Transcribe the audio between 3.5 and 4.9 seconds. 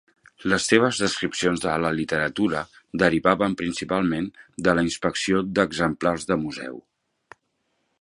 principalment de la